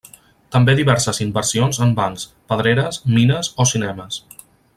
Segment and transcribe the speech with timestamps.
[0.53, 4.21] També diverses inversions en bancs, pedreres, mines o cinemes.